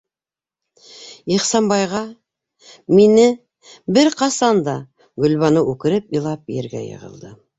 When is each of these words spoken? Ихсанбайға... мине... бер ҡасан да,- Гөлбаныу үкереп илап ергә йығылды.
Ихсанбайға... 1.35 2.01
мине... 3.01 3.27
бер 3.99 4.09
ҡасан 4.23 4.63
да,- 4.69 4.77
Гөлбаныу 5.27 5.71
үкереп 5.75 6.13
илап 6.21 6.53
ергә 6.59 6.85
йығылды. 6.91 7.35